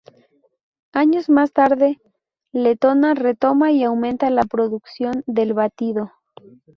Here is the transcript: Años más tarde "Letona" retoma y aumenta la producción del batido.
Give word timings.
Años 0.93 1.29
más 1.29 1.53
tarde 1.53 2.01
"Letona" 2.51 3.13
retoma 3.13 3.71
y 3.71 3.83
aumenta 3.83 4.31
la 4.31 4.45
producción 4.45 5.23
del 5.27 5.53
batido. 5.53 6.09